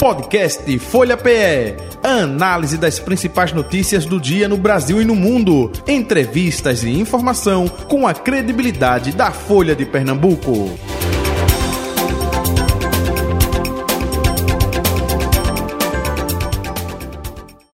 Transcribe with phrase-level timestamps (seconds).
[0.00, 1.76] Podcast Folha PE.
[2.02, 5.70] Análise das principais notícias do dia no Brasil e no mundo.
[5.86, 10.70] Entrevistas e informação com a credibilidade da Folha de Pernambuco.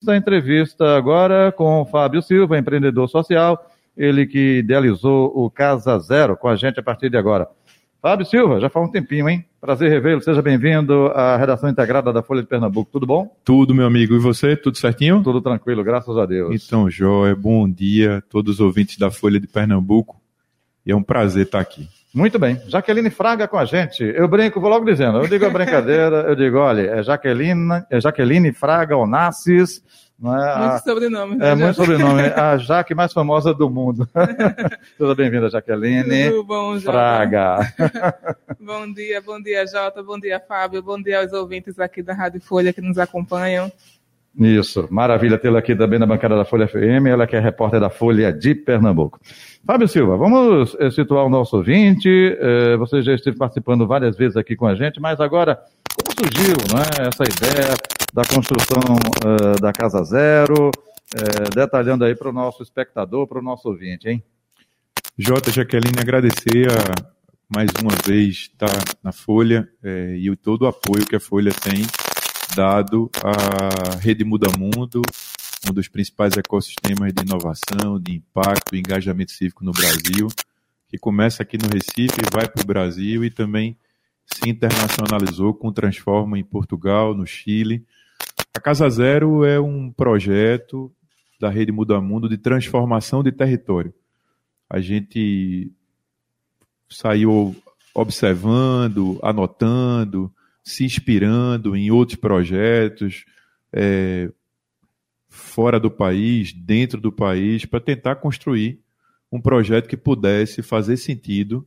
[0.08, 6.48] A entrevista agora com Fábio Silva, empreendedor social, ele que idealizou o Casa Zero com
[6.48, 7.48] a gente a partir de agora.
[8.07, 9.45] Fábio Silva, já faz um tempinho, hein?
[9.61, 10.22] Prazer revê-lo.
[10.22, 12.89] Seja bem-vindo à redação integrada da Folha de Pernambuco.
[12.93, 13.36] Tudo bom?
[13.44, 14.14] Tudo, meu amigo.
[14.14, 14.54] E você?
[14.54, 15.25] Tudo certinho?
[15.25, 16.54] Tudo tranquilo, graças a Deus.
[16.54, 20.22] Então, Joia, bom dia a todos os ouvintes da Folha de Pernambuco.
[20.86, 21.89] E é um prazer estar aqui.
[22.14, 22.61] Muito bem.
[22.68, 24.04] Jaqueline Fraga com a gente.
[24.04, 25.18] Eu brinco, vou logo dizendo.
[25.18, 29.82] Eu digo a brincadeira, eu digo, olha, é Jaqueline, é Jaqueline Fraga Onassis
[30.18, 30.79] não é muito a...
[30.79, 31.36] sobrenome.
[31.40, 32.22] É, muito sobrenome.
[32.22, 34.08] A Jaque mais famosa do mundo.
[34.97, 36.30] Seja bem-vinda, Jaqueline.
[36.30, 36.92] Tudo bom, Jota.
[36.92, 37.58] Fraga.
[38.58, 40.02] bom dia, bom dia, Jota.
[40.02, 40.83] Bom dia, Fábio.
[40.83, 43.70] Bom dia aos ouvintes aqui da Rádio Folha que nos acompanham.
[44.39, 47.89] Isso, maravilha tê-la aqui também na bancada da Folha FM, ela que é repórter da
[47.89, 49.19] Folha de Pernambuco.
[49.67, 54.36] Fábio Silva, vamos eh, situar o nosso ouvinte, eh, você já esteve participando várias vezes
[54.36, 55.58] aqui com a gente, mas agora,
[55.97, 57.75] como surgiu não é, essa ideia
[58.12, 58.81] da construção
[59.25, 64.09] uh, da Casa Zero, uh, detalhando aí para o nosso espectador, para o nosso ouvinte,
[64.09, 64.23] hein?
[65.19, 67.17] Jota, Jaqueline, agradecer a,
[67.48, 71.53] mais uma vez estar tá na Folha é, e todo o apoio que a Folha
[71.53, 71.87] tem
[72.55, 75.03] dado à Rede Muda Mundo,
[75.69, 80.29] um dos principais ecossistemas de inovação, de impacto e engajamento cívico no Brasil,
[80.89, 83.77] que começa aqui no Recife vai para o Brasil e também
[84.27, 87.87] se internacionalizou com Transforma em Portugal, no Chile,
[88.55, 90.91] a Casa Zero é um projeto
[91.39, 93.93] da Rede Muda Mundo de transformação de território.
[94.69, 95.71] A gente
[96.89, 97.55] saiu
[97.95, 100.33] observando, anotando,
[100.63, 103.25] se inspirando em outros projetos
[103.73, 104.31] é,
[105.29, 108.81] fora do país, dentro do país, para tentar construir
[109.31, 111.67] um projeto que pudesse fazer sentido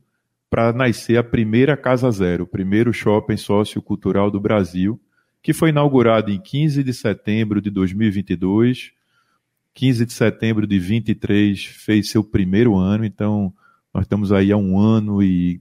[0.50, 5.00] para nascer a primeira Casa Zero, o primeiro shopping sociocultural do Brasil,
[5.40, 8.90] que foi inaugurado em 15 de setembro de 2022.
[9.72, 13.54] 15 de setembro de 23 fez seu primeiro ano, então
[13.94, 15.60] nós estamos aí há um ano e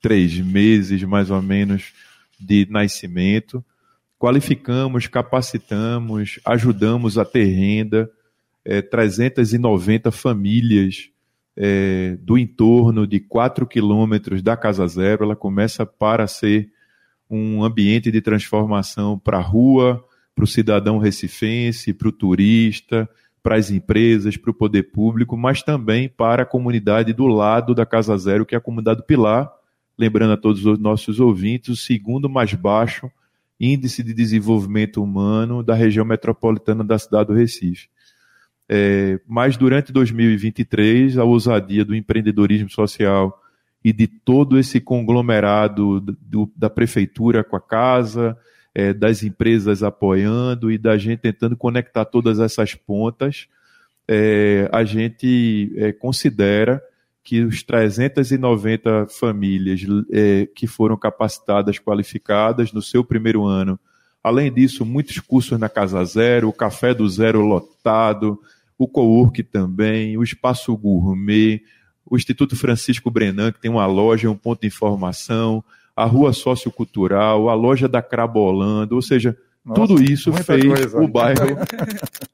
[0.00, 1.92] três meses, mais ou menos,
[2.38, 3.64] de nascimento.
[4.16, 8.08] Qualificamos, capacitamos, ajudamos a ter renda,
[8.64, 11.10] é, 390 famílias
[11.62, 15.24] é, do entorno de 4 quilômetros da Casa Zero.
[15.24, 16.72] Ela começa para ser
[17.28, 20.02] um ambiente de transformação para a rua,
[20.34, 23.06] para o cidadão recifense, para o turista,
[23.42, 27.84] para as empresas, para o poder público, mas também para a comunidade do lado da
[27.84, 29.52] Casa Zero, que é a comunidade Pilar,
[29.98, 33.10] lembrando a todos os nossos ouvintes, o segundo mais baixo
[33.60, 37.90] índice de desenvolvimento humano da região metropolitana da cidade do Recife.
[38.72, 43.42] É, mas durante 2023, a ousadia do empreendedorismo social
[43.84, 48.38] e de todo esse conglomerado do, da prefeitura com a casa,
[48.72, 53.48] é, das empresas apoiando e da gente tentando conectar todas essas pontas,
[54.06, 56.80] é, a gente é, considera
[57.24, 59.80] que os 390 famílias
[60.12, 63.80] é, que foram capacitadas, qualificadas no seu primeiro ano,
[64.22, 68.38] além disso, muitos cursos na Casa Zero, o Café do Zero lotado,
[68.84, 71.62] o co-work também, o Espaço Gourmet,
[72.06, 75.62] o Instituto Francisco Brenan, que tem uma loja, um ponto de informação,
[75.94, 80.98] a Rua Sociocultural, a loja da Crabolando, ou seja, Nossa, tudo isso fez coisa.
[80.98, 81.58] o bairro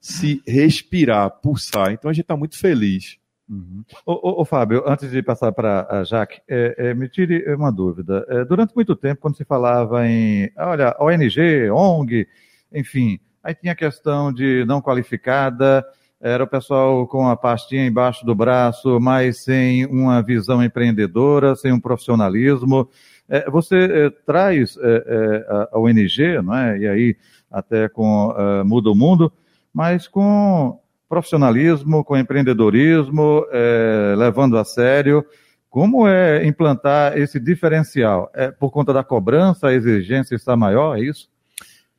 [0.01, 1.91] se respirar, pulsar.
[1.91, 3.19] Então a gente está muito feliz.
[3.49, 3.84] Uhum.
[4.05, 7.73] Ô, ô, ô, Fábio, antes de passar para a Jaque, é, é, me tire uma
[7.73, 8.25] dúvida.
[8.28, 12.28] É, durante muito tempo, quando se falava em, olha, ONG, ONG,
[12.73, 15.84] enfim, aí tinha a questão de não qualificada,
[16.21, 21.72] era o pessoal com a pastinha embaixo do braço, mas sem uma visão empreendedora, sem
[21.72, 22.88] um profissionalismo.
[23.28, 26.78] É, você é, traz é, a, ONG, não é?
[26.78, 27.16] e aí
[27.51, 28.34] até com
[28.65, 29.33] Muda o Mundo,
[29.72, 30.78] mas com
[31.09, 35.24] profissionalismo, com empreendedorismo, é, levando a sério.
[35.68, 38.30] Como é implantar esse diferencial?
[38.34, 41.28] É por conta da cobrança, a exigência está maior, é isso?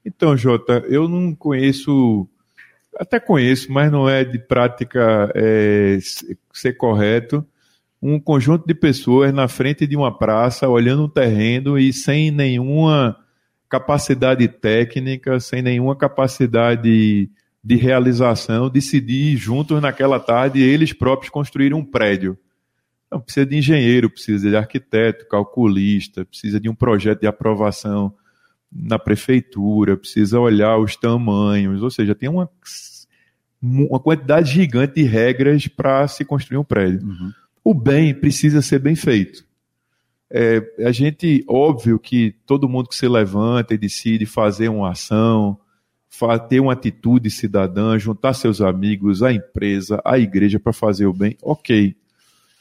[0.03, 2.27] Então, Jota, eu não conheço
[2.99, 5.97] até conheço, mas não é de prática é,
[6.51, 7.45] ser correto.
[8.01, 13.17] Um conjunto de pessoas na frente de uma praça, olhando um terreno e sem nenhuma
[13.69, 17.29] capacidade técnica, sem nenhuma capacidade
[17.63, 22.37] de realização, decidir juntos naquela tarde eles próprios construírem um prédio.
[23.11, 28.13] Não, precisa de engenheiro, precisa de arquiteto, calculista, precisa de um projeto de aprovação
[28.71, 32.49] na prefeitura, precisa olhar os tamanhos, ou seja, tem uma,
[33.61, 37.07] uma quantidade gigante de regras para se construir um prédio.
[37.07, 37.31] Uhum.
[37.63, 39.45] O bem precisa ser bem feito.
[40.29, 45.57] É, a gente, óbvio que todo mundo que se levanta e decide fazer uma ação,
[46.49, 51.37] ter uma atitude cidadã, juntar seus amigos, a empresa, a igreja para fazer o bem,
[51.41, 51.95] ok.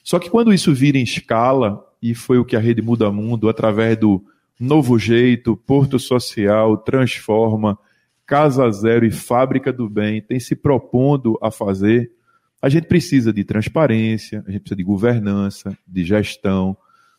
[0.05, 3.49] Só que quando isso vira em escala, e foi o que a Rede Muda Mundo,
[3.49, 4.23] através do
[4.59, 7.79] Novo Jeito, Porto Social, Transforma,
[8.27, 12.11] Casa Zero e Fábrica do Bem, tem se propondo a fazer,
[12.61, 16.77] a gente precisa de transparência, a gente precisa de governança, de gestão,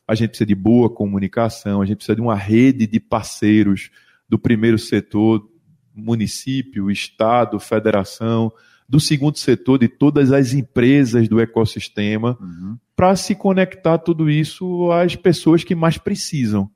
[0.08, 3.90] a gente precisa de boa comunicação, a gente precisa de uma rede de parceiros
[4.28, 5.48] do primeiro setor,
[5.96, 8.52] município, estado, federação,
[8.90, 12.78] do segundo setor, de todas as empresas do ecossistema, uhum.
[12.96, 16.70] para se conectar tudo isso às pessoas que mais precisam.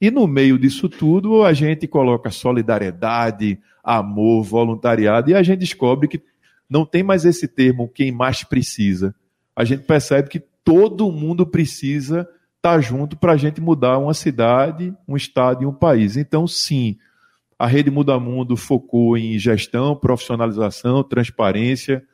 [0.00, 6.08] E no meio disso tudo, a gente coloca solidariedade, amor, voluntariado, e a gente descobre
[6.08, 6.22] que
[6.68, 9.14] não tem mais esse termo quem mais precisa.
[9.54, 12.20] A gente percebe que todo mundo precisa
[12.56, 16.16] estar tá junto para a gente mudar uma cidade, um estado e um país.
[16.16, 16.98] Então, sim,
[17.58, 22.04] a Rede Muda Mundo focou em gestão, profissionalização, transparência,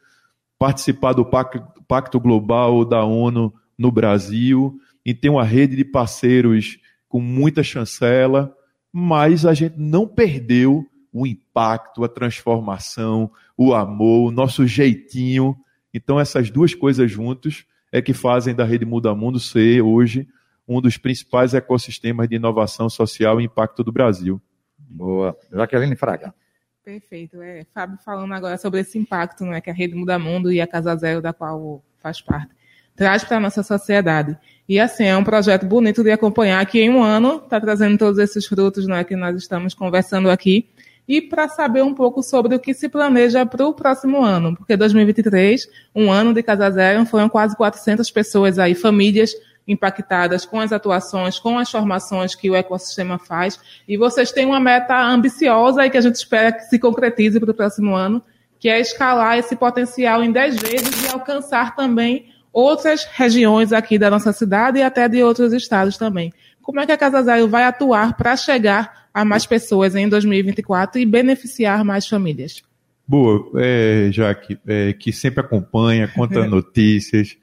[0.58, 6.79] participar do Pacto Global da ONU no Brasil, e tem uma rede de parceiros
[7.12, 8.56] com muita chancela,
[8.90, 10.82] mas a gente não perdeu
[11.12, 15.54] o impacto, a transformação, o amor, o nosso jeitinho.
[15.92, 20.26] Então, essas duas coisas juntos é que fazem da Rede Muda Mundo ser hoje
[20.66, 24.40] um dos principais ecossistemas de inovação social e impacto do Brasil.
[24.78, 25.36] Boa.
[25.52, 26.34] Jaqueline Fraga.
[26.82, 27.42] Perfeito.
[27.42, 30.66] É, Fábio falando agora sobre esse impacto né, que a Rede Muda Mundo e a
[30.66, 32.54] Casa Zero, da qual faz parte,
[32.96, 34.34] traz para a nossa sociedade.
[34.72, 38.19] E assim, é um projeto bonito de acompanhar, que em um ano está trazendo todos
[38.19, 40.66] esses frutos né, que nós estamos conversando aqui.
[41.06, 44.74] E para saber um pouco sobre o que se planeja para o próximo ano, porque
[44.74, 49.34] 2023, um ano de Casa Zero, foram quase 400 pessoas aí, famílias
[49.69, 53.60] impactadas com as atuações, com as formações que o ecossistema faz.
[53.86, 57.50] E vocês têm uma meta ambiciosa e que a gente espera que se concretize para
[57.50, 58.22] o próximo ano,
[58.58, 64.10] que é escalar esse potencial em 10 vezes e alcançar também outras regiões aqui da
[64.10, 66.32] nossa cidade e até de outros estados também.
[66.60, 71.00] Como é que a Casa Zero vai atuar para chegar a mais pessoas em 2024
[71.00, 72.62] e beneficiar mais famílias?
[73.06, 77.37] Boa, é, Jaque, é, que sempre acompanha, conta notícias,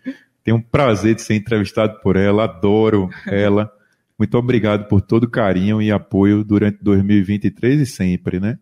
[0.43, 3.71] tenho um prazer de ser entrevistado por ela, adoro ela.
[4.17, 8.57] Muito obrigado por todo o carinho e apoio durante 2023 e sempre, né?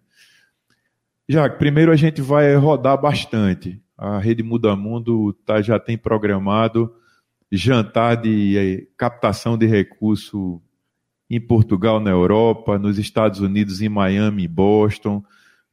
[1.29, 3.81] Já, primeiro a gente vai rodar bastante.
[3.97, 6.93] A Rede Muda Mundo tá, já tem programado
[7.51, 10.61] jantar de eh, captação de recurso
[11.29, 15.23] em Portugal, na Europa, nos Estados Unidos, em Miami, em Boston.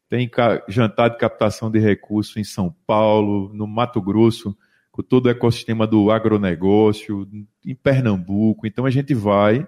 [0.08, 0.30] Tem
[0.68, 4.56] jantar de captação de recurso em São Paulo, no Mato Grosso,
[4.90, 7.28] com todo o ecossistema do agronegócio,
[7.64, 8.66] em Pernambuco.
[8.66, 9.66] Então a gente vai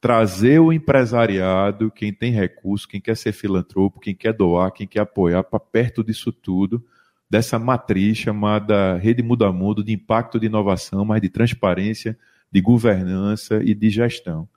[0.00, 5.00] trazer o empresariado, quem tem recurso, quem quer ser filantropo, quem quer doar, quem quer
[5.00, 6.84] apoiar, para perto disso tudo,
[7.30, 12.18] dessa matriz chamada Rede Muda Mundo de impacto de inovação, mas de transparência,
[12.50, 14.48] de governança e de gestão.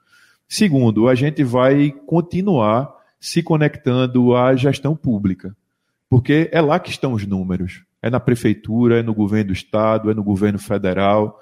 [0.47, 5.55] Segundo, a gente vai continuar se conectando à gestão pública,
[6.09, 10.09] porque é lá que estão os números é na prefeitura, é no governo do estado,
[10.09, 11.39] é no governo federal.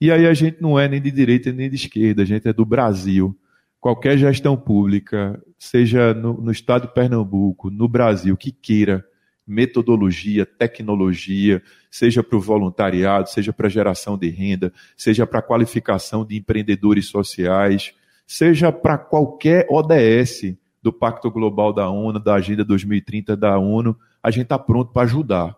[0.00, 2.52] E aí a gente não é nem de direita nem de esquerda, a gente é
[2.52, 3.38] do Brasil.
[3.80, 9.04] Qualquer gestão pública, seja no, no estado de Pernambuco, no Brasil, que queira
[9.46, 16.36] metodologia, tecnologia, seja para o voluntariado, seja para geração de renda, seja para qualificação de
[16.36, 17.92] empreendedores sociais,
[18.26, 24.30] seja para qualquer ODS do Pacto Global da ONU, da Agenda 2030 da ONU, a
[24.30, 25.56] gente está pronto para ajudar.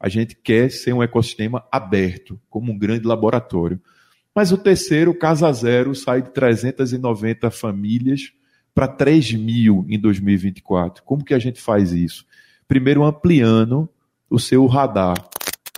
[0.00, 3.80] A gente quer ser um ecossistema aberto, como um grande laboratório.
[4.34, 8.32] Mas o terceiro, Casa Zero, sai de 390 famílias
[8.74, 11.02] para 3 mil em 2024.
[11.04, 12.26] Como que a gente faz isso?
[12.72, 13.86] Primeiro, ampliando
[14.30, 15.28] o seu radar.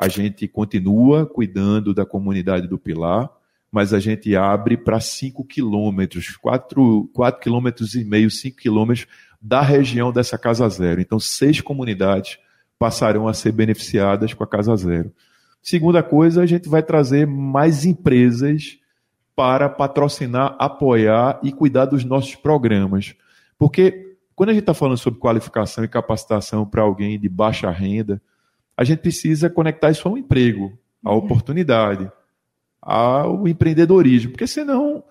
[0.01, 3.29] A gente continua cuidando da comunidade do Pilar,
[3.69, 9.09] mas a gente abre para 5 quilômetros, 4, 4 quilômetros e meio, 5 quilômetros
[9.43, 11.01] da região dessa Casa Zero.
[11.01, 12.39] Então, seis comunidades
[12.79, 15.13] passarão a ser beneficiadas com a Casa Zero.
[15.61, 18.79] Segunda coisa, a gente vai trazer mais empresas
[19.35, 23.17] para patrocinar, apoiar e cuidar dos nossos programas.
[23.59, 24.04] Porque
[24.35, 28.21] quando a gente está falando sobre qualificação e capacitação para alguém de baixa renda,
[28.77, 31.19] a gente precisa conectar isso ao emprego, à uhum.
[31.19, 32.11] oportunidade,
[32.83, 34.33] ao empreendedorismo.
[34.33, 35.05] Porque senão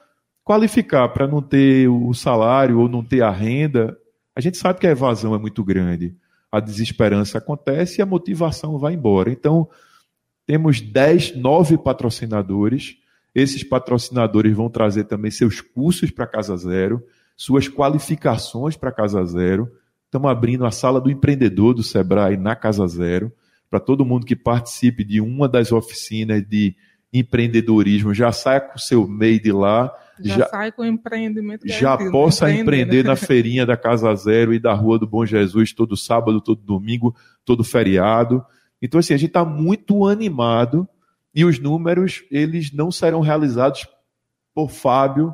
[0.44, 3.98] qualificar para não ter o salário ou não ter a renda,
[4.36, 6.16] a gente sabe que a evasão é muito grande.
[6.52, 9.32] A desesperança acontece e a motivação vai embora.
[9.32, 9.68] Então,
[10.46, 12.98] temos 10, 9 patrocinadores.
[13.34, 17.02] Esses patrocinadores vão trazer também seus cursos para Casa Zero,
[17.36, 19.72] suas qualificações para Casa Zero.
[20.06, 23.32] Estamos abrindo a sala do empreendedor do Sebrae na Casa Zero,
[23.70, 26.76] para todo mundo que participe de uma das oficinas de
[27.12, 29.94] empreendedorismo já saia com o seu MEI de lá.
[30.20, 31.68] Já, já sai com empreendimento.
[31.68, 35.96] Já possa empreender na feirinha da Casa Zero e da Rua do Bom Jesus todo
[35.96, 38.44] sábado, todo domingo, todo feriado.
[38.82, 40.88] Então, assim, a gente está muito animado
[41.34, 43.88] e os números, eles não serão realizados
[44.54, 45.34] por Fábio,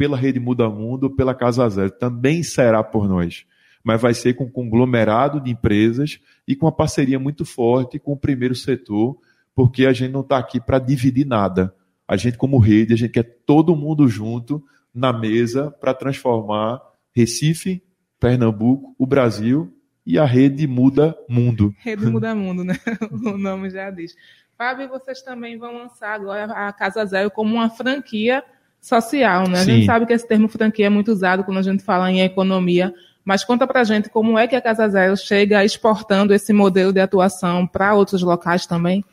[0.00, 1.90] pela Rede Muda Mundo, pela Casa Zero.
[1.90, 3.44] Também será por nós
[3.82, 8.12] mas vai ser com um conglomerado de empresas e com uma parceria muito forte com
[8.12, 9.18] o primeiro setor,
[9.54, 11.74] porque a gente não está aqui para dividir nada.
[12.06, 14.62] A gente, como rede, a gente quer todo mundo junto
[14.94, 16.78] na mesa para transformar
[17.16, 17.82] Recife,
[18.18, 21.74] Pernambuco, o Brasil e a rede muda mundo.
[21.78, 22.74] Rede muda mundo, né?
[23.10, 24.14] O nome já diz.
[24.58, 28.44] Fábio, vocês também vão lançar agora a Casa Zero como uma franquia
[28.80, 29.60] social, né?
[29.60, 32.20] A gente sabe que esse termo franquia é muito usado quando a gente fala em
[32.20, 32.92] economia
[33.24, 37.00] mas conta para gente como é que a Casa Zero chega exportando esse modelo de
[37.00, 39.04] atuação para outros locais também.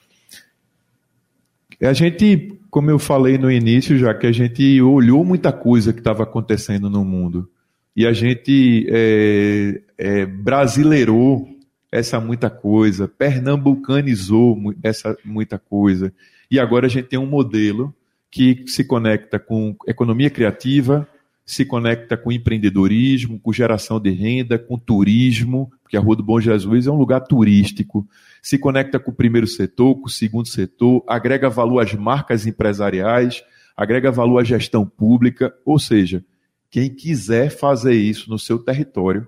[1.81, 5.99] A gente, como eu falei no início, já que a gente olhou muita coisa que
[5.99, 7.49] estava acontecendo no mundo
[7.95, 11.47] e a gente é, é, brasileirou
[11.91, 16.11] essa muita coisa, pernambucanizou essa muita coisa
[16.49, 17.93] e agora a gente tem um modelo
[18.29, 21.07] que se conecta com economia criativa,
[21.45, 26.41] se conecta com empreendedorismo, com geração de renda, com turismo, porque a Rua do Bom
[26.41, 28.05] Jesus é um lugar turístico,
[28.41, 33.41] se conecta com o primeiro setor, com o segundo setor, agrega valor às marcas empresariais,
[33.77, 36.21] agrega valor à gestão pública, ou seja,
[36.69, 39.25] quem quiser fazer isso no seu território,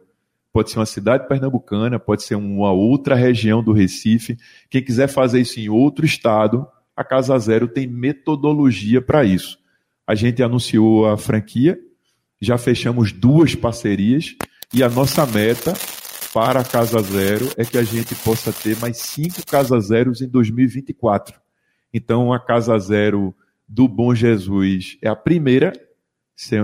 [0.52, 4.38] pode ser uma cidade pernambucana, pode ser uma outra região do Recife,
[4.70, 6.68] quem quiser fazer isso em outro estado,
[7.00, 9.58] a Casa Zero tem metodologia para isso.
[10.06, 11.80] A gente anunciou a franquia,
[12.42, 14.36] já fechamos duas parcerias
[14.74, 15.74] e a nossa meta
[16.34, 20.28] para a Casa Zero é que a gente possa ter mais cinco Casa Zeros em
[20.28, 21.40] 2024.
[21.94, 23.34] Então, a Casa Zero
[23.66, 25.72] do Bom Jesus é a primeira,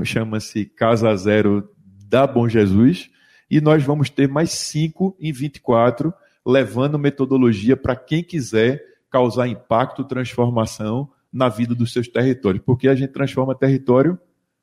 [0.04, 1.74] chama-se Casa Zero
[2.10, 3.10] da Bom Jesus,
[3.50, 6.14] e nós vamos ter mais cinco em 24,
[6.46, 12.96] levando metodologia para quem quiser causar impacto, transformação na vida dos seus territórios, porque a
[12.96, 14.20] gente transforma território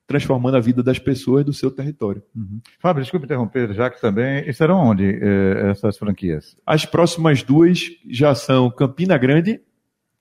[0.06, 2.22] transformando a vida das pessoas do seu território.
[2.36, 2.60] Uhum.
[2.78, 4.46] Fábio, desculpe interromper, já que também.
[4.46, 6.54] E serão onde eh, essas franquias?
[6.66, 7.80] As próximas duas
[8.10, 9.58] já são Campina Grande,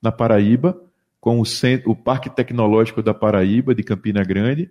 [0.00, 0.80] na Paraíba,
[1.20, 4.70] com o, centro, o Parque Tecnológico da Paraíba, de Campina Grande,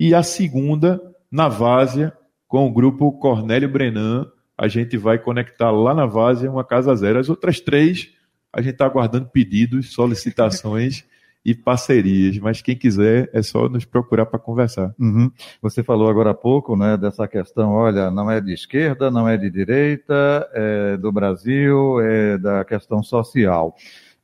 [0.00, 2.16] e a segunda, na Várzea,
[2.48, 4.26] com o grupo Cornélio Brenan.
[4.56, 7.18] A gente vai conectar lá na Várzea uma Casa Zero.
[7.18, 8.10] As outras três,
[8.52, 11.04] a gente está aguardando pedidos, solicitações.
[11.44, 14.94] e parcerias, mas quem quiser é só nos procurar para conversar.
[14.98, 15.30] Uhum.
[15.60, 19.36] Você falou agora há pouco, né, dessa questão, olha, não é de esquerda, não é
[19.36, 23.74] de direita, é do Brasil, é da questão social.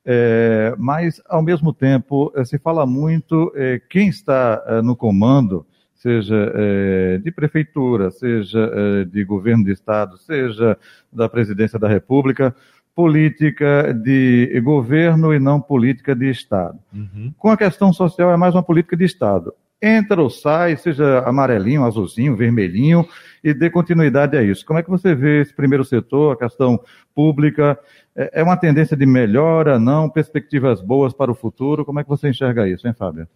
[0.05, 5.67] É, mas, ao mesmo tempo, é, se fala muito é, quem está é, no comando,
[5.95, 8.71] seja é, de prefeitura, seja
[9.11, 10.79] de governo de estado, seja
[11.13, 12.55] da presidência da República,
[12.99, 16.81] política de governo e não política de Estado.
[16.93, 17.33] Uhum.
[17.39, 19.55] Com a questão social, é mais uma política de Estado.
[19.81, 23.07] Entra ou sai, seja amarelinho, azulzinho, vermelhinho,
[23.45, 24.67] e dê continuidade a isso.
[24.67, 26.81] Como é que você vê esse primeiro setor, a questão
[27.15, 27.79] pública?
[28.17, 30.11] É, é uma tendência de melhora, não?
[30.11, 31.85] Perspectivas boas para o futuro?
[31.85, 33.29] Como é que você enxerga isso, hein, Fábio?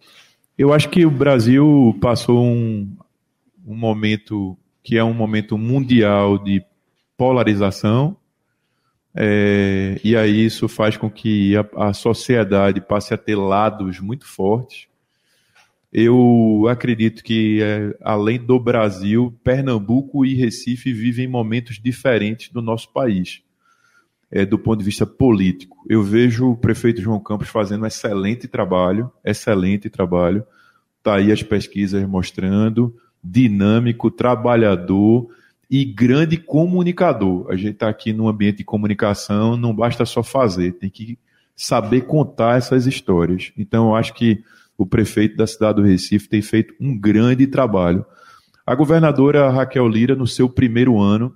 [0.57, 2.97] Eu acho que o Brasil passou um,
[3.65, 6.61] um momento que é um momento mundial de
[7.15, 8.17] polarização,
[9.15, 14.25] é, e aí isso faz com que a, a, sociedade passe a ter lados muito
[14.25, 14.87] fortes.
[15.91, 22.91] Eu acredito que, é, além do Brasil, Pernambuco e Recife vivem momentos diferentes do nosso
[22.91, 23.43] país,
[24.31, 25.77] é, do ponto de vista político.
[25.87, 30.43] Eu vejo o prefeito João Campos fazendo um excelente trabalho, excelente trabalho.
[30.97, 35.29] Está aí as pesquisas mostrando, dinâmico, trabalhador,
[35.73, 37.47] e grande comunicador.
[37.49, 41.17] A gente está aqui num ambiente de comunicação, não basta só fazer, tem que
[41.55, 43.51] saber contar essas histórias.
[43.57, 44.43] Então, eu acho que
[44.77, 48.05] o prefeito da cidade do Recife tem feito um grande trabalho.
[48.63, 51.35] A governadora Raquel Lira, no seu primeiro ano,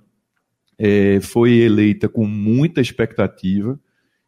[0.78, 3.76] é, foi eleita com muita expectativa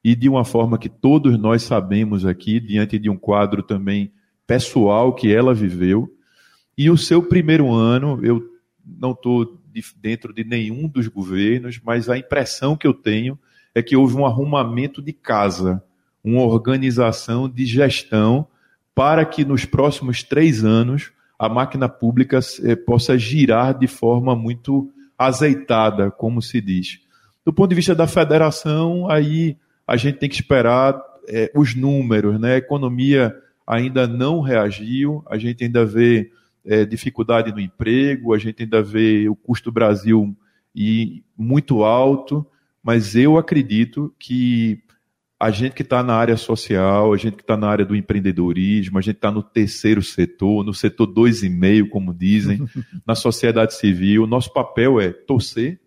[0.02, 4.12] e de uma forma que todos nós sabemos aqui, diante de um quadro também
[4.44, 6.12] pessoal que ela viveu,
[6.76, 8.50] E o seu primeiro ano, eu
[8.98, 9.58] não estou
[10.00, 13.38] dentro de nenhum dos governos, mas a impressão que eu tenho
[13.74, 15.82] é que houve um arrumamento de casa,
[16.22, 18.46] uma organização de gestão
[18.94, 24.90] para que nos próximos três anos a máquina pública eh, possa girar de forma muito
[25.16, 27.00] azeitada, como se diz.
[27.44, 29.56] Do ponto de vista da federação, aí
[29.86, 32.54] a gente tem que esperar eh, os números, né?
[32.54, 33.34] A economia
[33.66, 36.30] ainda não reagiu, a gente ainda vê
[36.64, 40.36] é, dificuldade no emprego, a gente ainda vê o custo do Brasil
[40.74, 42.46] e muito alto,
[42.82, 44.82] mas eu acredito que
[45.38, 48.98] a gente que está na área social, a gente que está na área do empreendedorismo,
[48.98, 52.66] a gente está no terceiro setor, no setor dois e meio, como dizem,
[53.06, 55.80] na sociedade civil, o nosso papel é torcer,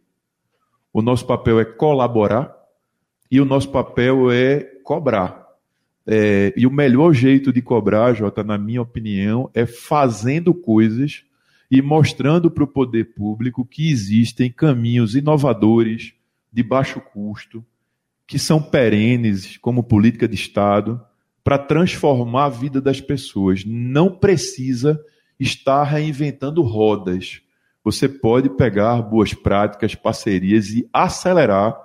[0.91, 2.51] o nosso papel é colaborar
[3.29, 5.42] e o nosso papel é cobrar.
[6.05, 11.23] É, e o melhor jeito de cobrar, Jota, na minha opinião, é fazendo coisas
[11.71, 16.13] e mostrando para o poder público que existem caminhos inovadores,
[16.51, 17.65] de baixo custo,
[18.27, 21.01] que são perenes, como política de Estado,
[21.43, 23.65] para transformar a vida das pessoas.
[23.65, 24.99] Não precisa
[25.39, 27.41] estar reinventando rodas.
[27.83, 31.75] Você pode pegar boas práticas, parcerias e acelerar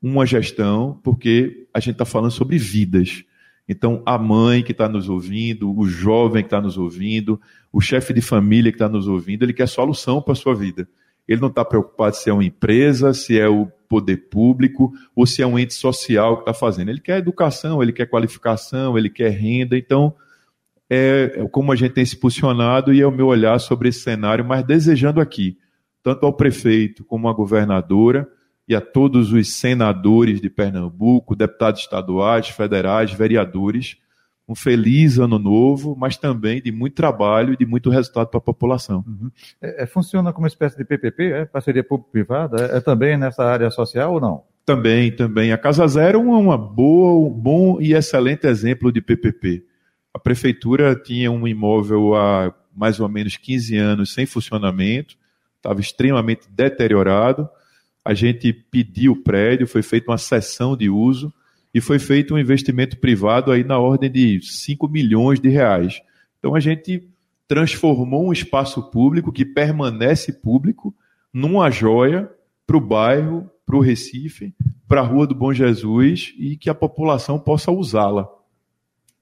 [0.00, 3.24] uma gestão, porque a gente está falando sobre vidas.
[3.68, 7.40] Então, a mãe que está nos ouvindo, o jovem que está nos ouvindo,
[7.72, 10.88] o chefe de família que está nos ouvindo, ele quer solução para a sua vida.
[11.26, 15.42] Ele não está preocupado se é uma empresa, se é o poder público ou se
[15.42, 16.90] é um ente social que está fazendo.
[16.90, 19.76] Ele quer educação, ele quer qualificação, ele quer renda.
[19.76, 20.14] Então,
[20.88, 24.00] é, é como a gente tem se posicionado e é o meu olhar sobre esse
[24.00, 25.58] cenário, mas desejando aqui,
[26.02, 28.26] tanto ao prefeito como à governadora,
[28.68, 33.96] e a todos os senadores de Pernambuco, deputados estaduais, federais, vereadores,
[34.46, 38.42] um feliz ano novo, mas também de muito trabalho e de muito resultado para a
[38.42, 39.02] população.
[39.06, 39.30] Uhum.
[39.60, 41.44] É, é, funciona como uma espécie de PPP, é?
[41.46, 42.72] parceria público-privada?
[42.72, 44.42] É, é, também nessa área social ou não?
[44.66, 45.50] Também, também.
[45.50, 49.64] A Casa Zero é uma boa, um bom e excelente exemplo de PPP.
[50.12, 55.16] A prefeitura tinha um imóvel há mais ou menos 15 anos sem funcionamento,
[55.56, 57.48] estava extremamente deteriorado
[58.08, 61.30] a gente pediu o prédio, foi feita uma sessão de uso
[61.74, 66.00] e foi feito um investimento privado aí na ordem de 5 milhões de reais.
[66.38, 67.06] Então a gente
[67.46, 70.96] transformou um espaço público que permanece público
[71.30, 72.30] numa joia
[72.66, 74.54] para o bairro, para o Recife,
[74.88, 78.26] para a Rua do Bom Jesus e que a população possa usá-la.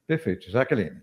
[0.07, 0.49] Perfeito.
[0.49, 1.01] Jaqueline.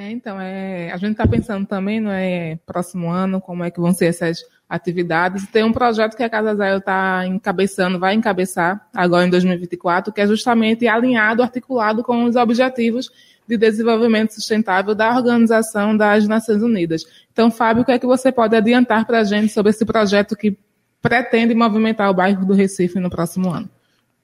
[0.00, 3.78] É, então, é, a gente está pensando também no é, próximo ano como é que
[3.78, 5.46] vão ser essas atividades.
[5.48, 10.22] Tem um projeto que a Casa Zero está encabeçando, vai encabeçar agora em 2024, que
[10.22, 13.10] é justamente alinhado, articulado com os objetivos
[13.46, 17.04] de desenvolvimento sustentável da Organização das Nações Unidas.
[17.30, 20.34] Então, Fábio, o que é que você pode adiantar para a gente sobre esse projeto
[20.34, 20.56] que
[21.02, 23.68] pretende movimentar o bairro do Recife no próximo ano?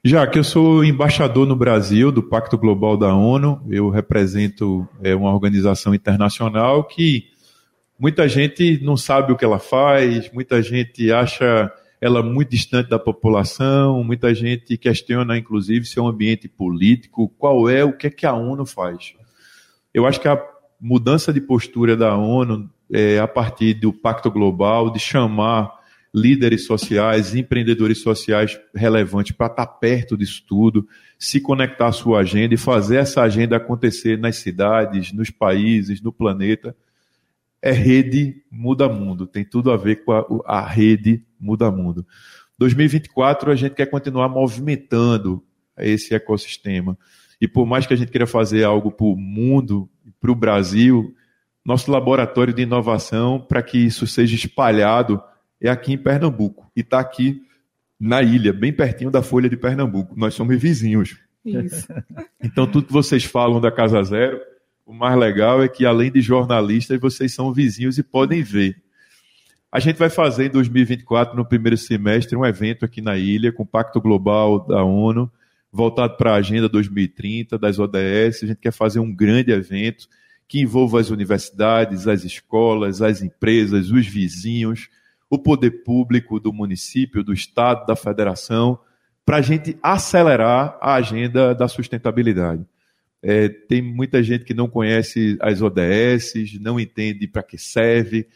[0.08, 5.16] Já que eu sou embaixador no Brasil do Pacto Global da ONU, eu represento é,
[5.16, 7.24] uma organização internacional que
[7.98, 13.00] muita gente não sabe o que ela faz, muita gente acha ela muito distante da
[13.00, 18.10] população, muita gente questiona, inclusive, se é um ambiente político, qual é, o que é
[18.10, 19.12] que a ONU faz.
[19.92, 20.40] Eu acho que a
[20.80, 25.84] mudança de postura da ONU, é, a partir do Pacto Global, de chamar
[26.16, 32.54] líderes sociais, empreendedores sociais relevantes para estar perto disso tudo, se conectar à sua agenda
[32.54, 36.74] e fazer essa agenda acontecer nas cidades, nos países, no planeta.
[37.60, 42.06] É rede muda mundo, tem tudo a ver com a, a rede muda mundo.
[42.58, 45.44] 2024 a gente quer continuar movimentando
[45.76, 46.96] esse ecossistema.
[47.38, 49.86] E por mais que a gente queira fazer algo para o mundo,
[50.18, 51.14] para o Brasil,
[51.62, 55.22] nosso laboratório de inovação, para que isso seja espalhado
[55.60, 57.42] é aqui em Pernambuco e está aqui
[57.98, 60.14] na ilha, bem pertinho da Folha de Pernambuco.
[60.16, 61.16] Nós somos vizinhos.
[61.44, 61.86] Isso.
[62.42, 64.40] Então, tudo que vocês falam da Casa Zero,
[64.84, 68.80] o mais legal é que, além de jornalistas, vocês são vizinhos e podem ver.
[69.72, 73.64] A gente vai fazer em 2024, no primeiro semestre, um evento aqui na ilha, com
[73.64, 75.30] o Pacto Global da ONU,
[75.72, 78.44] voltado para a Agenda 2030, das ODS.
[78.44, 80.08] A gente quer fazer um grande evento
[80.46, 84.88] que envolva as universidades, as escolas, as empresas, os vizinhos
[85.28, 88.78] o poder público do município, do estado, da federação,
[89.24, 92.64] para a gente acelerar a agenda da sustentabilidade.
[93.22, 98.28] É, tem muita gente que não conhece as ODS, não entende para que serve,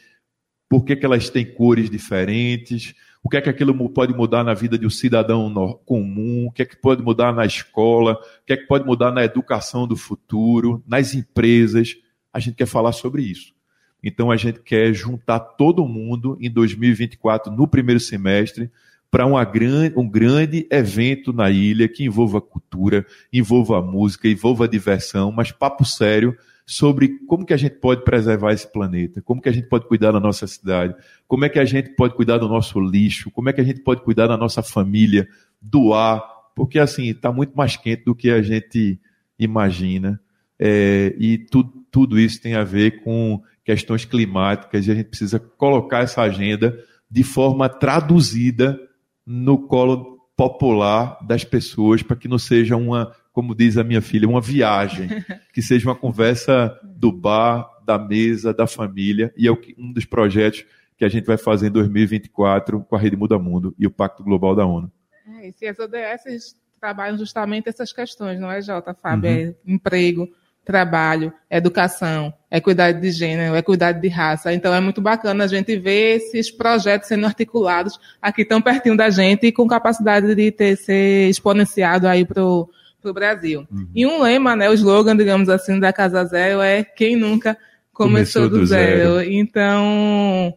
[0.68, 4.54] por que, que elas têm cores diferentes, o que é que aquilo pode mudar na
[4.54, 5.52] vida de um cidadão
[5.84, 9.12] comum, o que é que pode mudar na escola, o que é que pode mudar
[9.12, 11.96] na educação do futuro, nas empresas.
[12.32, 13.52] A gente quer falar sobre isso.
[14.02, 18.70] Então a gente quer juntar todo mundo em 2024, no primeiro semestre,
[19.10, 25.84] para um grande evento na ilha que envolva cultura, envolva música, envolva diversão, mas papo
[25.84, 29.88] sério sobre como que a gente pode preservar esse planeta, como que a gente pode
[29.88, 30.94] cuidar da nossa cidade,
[31.26, 33.80] como é que a gente pode cuidar do nosso lixo, como é que a gente
[33.80, 35.26] pode cuidar da nossa família,
[35.60, 36.22] do ar,
[36.54, 39.00] porque assim, está muito mais quente do que a gente
[39.36, 40.20] imagina.
[40.56, 45.38] É, e tu, tudo isso tem a ver com questões climáticas e a gente precisa
[45.38, 46.76] colocar essa agenda
[47.08, 48.76] de forma traduzida
[49.24, 54.28] no colo popular das pessoas para que não seja uma, como diz a minha filha,
[54.28, 55.08] uma viagem,
[55.54, 60.64] que seja uma conversa do bar, da mesa, da família, e é um dos projetos
[60.96, 64.24] que a gente vai fazer em 2024 com a Rede Muda Mundo e o Pacto
[64.24, 64.90] Global da ONU.
[65.28, 69.30] É, e as ODS trabalham justamente essas questões, não é, Jota, Fábio?
[69.30, 69.36] Uhum.
[69.36, 70.28] É emprego,
[70.64, 74.52] trabalho, educação, equidade de gênero, equidade de raça.
[74.52, 79.10] Então é muito bacana a gente ver esses projetos sendo articulados aqui tão pertinho da
[79.10, 82.68] gente e com capacidade de ter ser exponenciado aí para o
[83.12, 83.66] Brasil.
[83.70, 83.88] Uhum.
[83.94, 87.56] E um lema, né, o slogan, digamos assim, da Casa Zero é quem nunca
[87.92, 89.16] começou, começou do, do zero.
[89.16, 89.32] zero.
[89.32, 90.54] Então,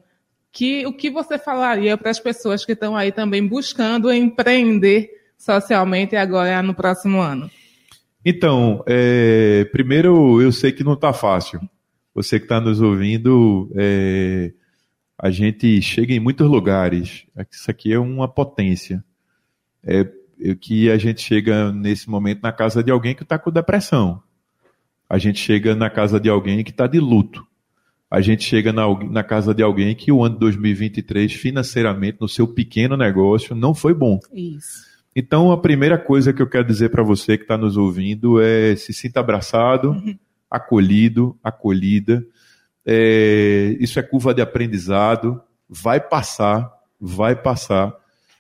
[0.52, 6.16] que, o que você falaria para as pessoas que estão aí também buscando empreender socialmente
[6.16, 7.50] agora no próximo ano?
[8.26, 11.60] Então, é, primeiro, eu sei que não está fácil.
[12.16, 14.54] Você que está nos ouvindo, é,
[15.18, 17.26] a gente chega em muitos lugares.
[17.52, 19.04] Isso aqui é uma potência.
[19.84, 20.08] É,
[20.60, 24.22] que a gente chega nesse momento na casa de alguém que está com depressão.
[25.10, 27.46] A gente chega na casa de alguém que está de luto.
[28.10, 32.28] A gente chega na, na, casa de alguém que o ano de 2023, financeiramente, no
[32.28, 34.20] seu pequeno negócio, não foi bom.
[34.32, 34.93] Isso.
[35.16, 38.76] Então, a primeira coisa que eu quero dizer para você que está nos ouvindo é
[38.76, 40.18] se sinta abraçado, uhum.
[40.50, 42.26] acolhido, acolhida.
[42.86, 47.94] É, isso é curva de aprendizado, vai passar, vai passar,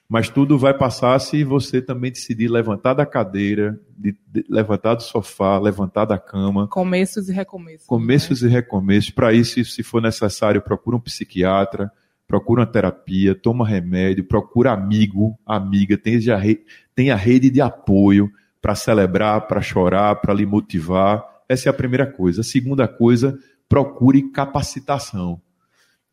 [0.09, 5.03] mas tudo vai passar se você também decidir levantar da cadeira, de, de, levantar do
[5.03, 6.67] sofá, levantar da cama.
[6.67, 7.88] Começos e recomeços.
[7.88, 8.49] Começos né?
[8.49, 9.09] e recomeços.
[9.12, 11.91] Para isso, se for necessário, procure um psiquiatra
[12.27, 16.19] procura uma terapia, toma remédio, procura amigo, amiga, tenha,
[16.95, 18.29] tenha rede de apoio
[18.62, 21.23] para celebrar, para chorar, para lhe motivar.
[21.47, 22.41] Essa é a primeira coisa.
[22.41, 25.41] A segunda coisa, procure capacitação.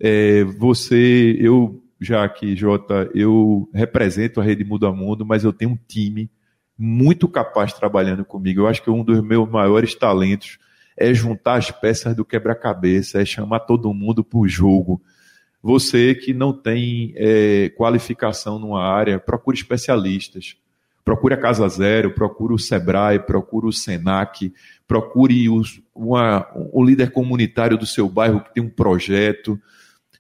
[0.01, 5.73] É, você, eu, já que, Jota, eu represento a Rede Muda Mundo, mas eu tenho
[5.73, 6.31] um time
[6.77, 8.63] muito capaz trabalhando comigo.
[8.63, 10.59] Eu acho que um dos meus maiores talentos
[10.97, 15.01] é juntar as peças do quebra-cabeça, é chamar todo mundo para o jogo
[15.63, 20.57] você que não tem é, qualificação numa área, procure especialistas.
[21.05, 24.53] Procure a Casa Zero, procure o Sebrae, procure o Senac,
[24.87, 29.59] procure o líder comunitário do seu bairro que tem um projeto.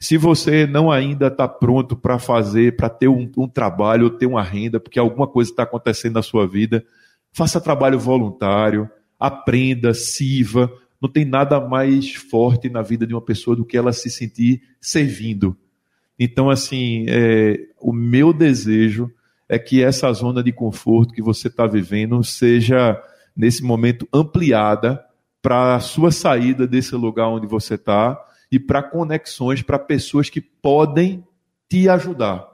[0.00, 4.42] Se você não ainda está pronto para fazer, para ter um, um trabalho ter uma
[4.42, 6.82] renda, porque alguma coisa está acontecendo na sua vida,
[7.32, 13.56] faça trabalho voluntário, aprenda, sirva, não tem nada mais forte na vida de uma pessoa
[13.56, 15.56] do que ela se sentir servindo.
[16.18, 19.10] Então, assim, é, o meu desejo
[19.48, 23.02] é que essa zona de conforto que você está vivendo seja,
[23.34, 25.02] nesse momento, ampliada
[25.40, 30.40] para a sua saída desse lugar onde você está e para conexões para pessoas que
[30.40, 31.24] podem
[31.68, 32.46] te ajudar.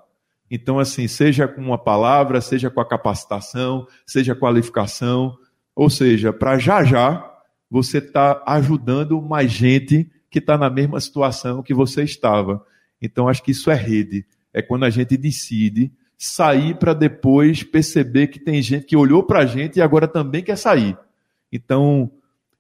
[0.49, 5.37] Então, assim, seja com uma palavra, seja com a capacitação, seja qualificação,
[5.75, 7.36] ou seja, para já já
[7.71, 12.65] você está ajudando mais gente que está na mesma situação que você estava.
[13.01, 14.25] Então, acho que isso é rede.
[14.53, 19.41] É quando a gente decide sair para depois perceber que tem gente que olhou para
[19.41, 20.97] a gente e agora também quer sair.
[21.53, 22.11] Então,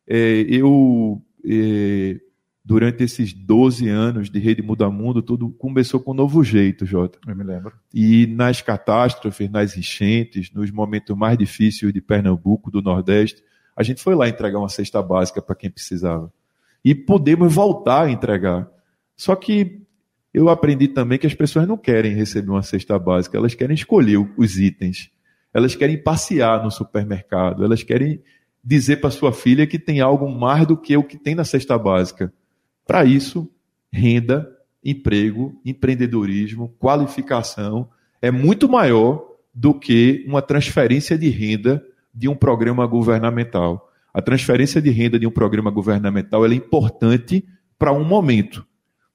[0.07, 2.21] é, eu, é,
[2.65, 7.19] durante esses 12 anos de Rede Muda Mundo, tudo começou com um novo jeito, Jota.
[7.27, 7.73] Eu me lembro.
[7.95, 13.43] E nas catástrofes, nas enchentes, nos momentos mais difíceis de Pernambuco, do Nordeste,
[13.77, 16.33] a gente foi lá entregar uma cesta básica para quem precisava.
[16.85, 18.69] E podemos voltar a entregar.
[19.15, 19.83] Só que
[20.33, 24.19] eu aprendi também que as pessoas não querem receber uma cesta básica, elas querem escolher
[24.37, 25.11] os itens.
[25.53, 28.23] Elas querem passear no supermercado, elas querem
[28.63, 31.79] dizer para sua filha que tem algo mais do que o que tem na cesta
[31.79, 32.33] básica.
[32.87, 33.51] Para isso,
[33.93, 34.51] renda,
[34.85, 37.89] emprego, empreendedorismo, qualificação
[38.21, 41.83] é muito maior do que uma transferência de renda
[42.17, 43.93] de um programa governamental.
[44.13, 47.47] A transferência de renda de um programa governamental é importante
[47.79, 48.67] para um momento.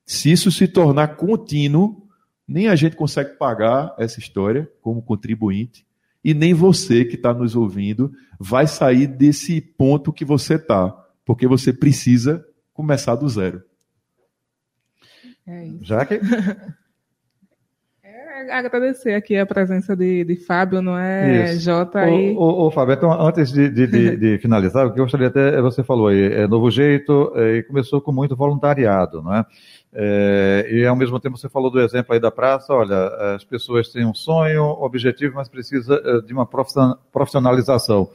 [0.05, 2.07] Se isso se tornar contínuo,
[2.47, 5.83] nem a gente consegue pagar essa história como contribuinte,
[6.23, 10.91] e nem você que está nos ouvindo vai sair desse ponto que você está,
[11.25, 13.63] porque você precisa começar do zero.
[15.47, 15.85] É isso.
[15.85, 16.19] Já que
[18.49, 21.65] agradecer aqui a presença de, de Fábio, não é, Isso.
[21.65, 21.99] Jota?
[21.99, 22.35] aí.
[22.35, 25.61] Ô, ô, Fábio, então, antes de, de, de, de finalizar, o que eu gostaria até,
[25.61, 29.45] você falou aí, é novo jeito, é, e começou com muito voluntariado, não é?
[29.93, 33.89] É, e ao mesmo tempo você falou do exemplo aí da praça, olha, as pessoas
[33.89, 38.09] têm um sonho, objetivo, mas precisa é, de uma profission- profissionalização.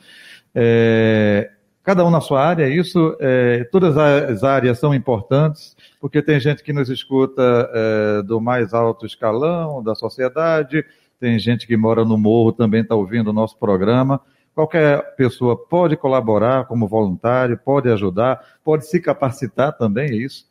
[0.55, 1.51] É,
[1.87, 6.65] cada um na sua área, isso, é, todas as áreas são importantes, porque tem gente
[6.65, 10.85] que nos escuta é, do mais alto escalão da sociedade,
[11.21, 14.21] tem gente que mora no morro também está ouvindo o nosso programa.
[14.53, 20.45] Qualquer pessoa pode colaborar como voluntário, pode ajudar, pode se capacitar também, é isso?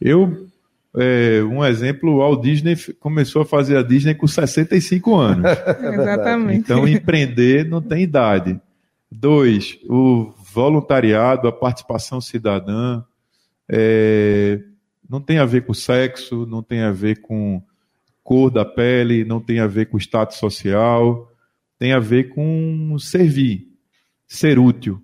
[0.00, 0.48] Eu,
[0.96, 5.44] é, um exemplo, o Walt Disney começou a fazer a Disney com 65 anos.
[5.80, 6.58] Exatamente.
[6.58, 8.60] Então, empreender não tem idade.
[9.08, 13.02] Dois, o voluntariado, a participação cidadã,
[13.68, 14.60] é,
[15.08, 17.60] não tem a ver com sexo, não tem a ver com
[18.22, 21.28] cor da pele, não tem a ver com status social,
[21.78, 23.66] tem a ver com servir,
[24.28, 25.02] ser útil.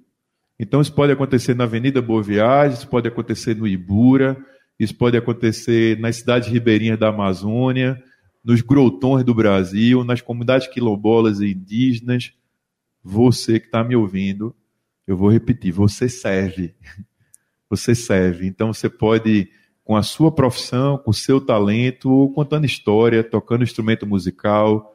[0.58, 4.36] Então, isso pode acontecer na Avenida Boa Viagem, isso pode acontecer no Ibura,
[4.78, 8.00] isso pode acontecer nas cidades ribeirinhas da Amazônia,
[8.44, 12.32] nos grotões do Brasil, nas comunidades quilombolas e indígenas.
[13.02, 14.54] Você que está me ouvindo,
[15.10, 16.72] eu vou repetir, você serve.
[17.68, 18.46] Você serve.
[18.46, 19.48] Então você pode,
[19.84, 24.94] com a sua profissão, com o seu talento, ou contando história, tocando instrumento musical,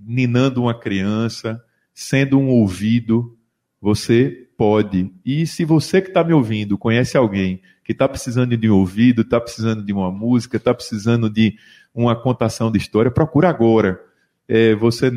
[0.00, 3.38] ninando uma criança, sendo um ouvido,
[3.80, 5.12] você pode.
[5.24, 9.20] E se você que está me ouvindo conhece alguém que está precisando de um ouvido,
[9.20, 11.58] está precisando de uma música, está precisando de
[11.94, 14.00] uma contação de história, procura agora.
[14.48, 15.10] É, você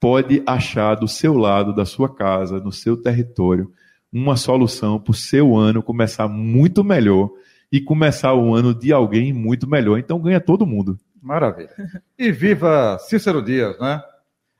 [0.00, 3.70] pode achar do seu lado, da sua casa, no seu território,
[4.10, 7.30] uma solução para o seu ano começar muito melhor
[7.70, 9.98] e começar o ano de alguém muito melhor.
[9.98, 10.98] Então ganha todo mundo.
[11.22, 11.70] Maravilha.
[12.18, 14.02] E viva Cícero Dias, né?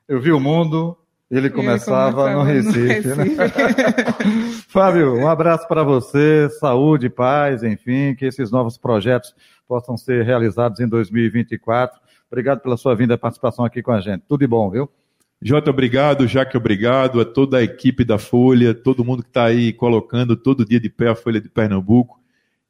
[0.07, 0.95] Eu vi o mundo,
[1.29, 3.07] ele começava, começava no no Recife.
[3.07, 3.23] né?
[3.23, 4.63] Recife.
[4.69, 9.33] Fábio, um abraço para você, saúde, paz, enfim, que esses novos projetos
[9.67, 11.99] possam ser realizados em 2024.
[12.29, 14.23] Obrigado pela sua vinda e participação aqui com a gente.
[14.27, 14.89] Tudo de bom, viu?
[15.41, 16.27] Jota, obrigado.
[16.27, 17.19] Jaque, obrigado.
[17.19, 20.89] A toda a equipe da Folha, todo mundo que está aí colocando todo dia de
[20.89, 22.21] pé a Folha de Pernambuco.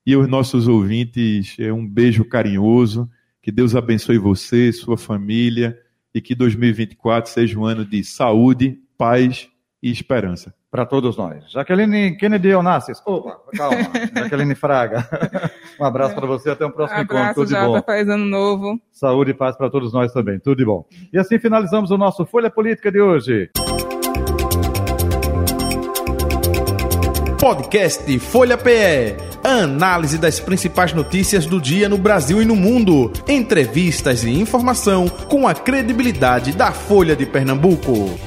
[0.06, 3.10] E os nossos ouvintes, é um beijo carinhoso.
[3.42, 5.78] Que Deus abençoe você, sua família.
[6.14, 9.50] E que 2024 seja um ano de saúde, paz
[9.84, 10.54] e esperança.
[10.70, 11.52] Para todos nós.
[11.52, 13.02] Jaqueline Kennedy Onassis.
[13.06, 13.92] Opa, calma.
[14.16, 15.10] Jaqueline Fraga.
[15.82, 17.18] Um abraço para você, até o próximo encontro.
[17.18, 17.74] Abraço, Tudo de bom.
[17.74, 18.80] Jota, feliz ano novo.
[18.92, 20.40] Saúde e paz para todos nós também.
[20.40, 20.86] Tudo de bom.
[21.12, 23.50] E assim finalizamos o nosso Folha Política de hoje.
[27.40, 29.18] Podcast Folha PE.
[29.44, 33.12] Análise das principais notícias do dia no Brasil e no mundo.
[33.28, 38.20] Entrevistas e informação com a credibilidade da Folha de Pernambuco.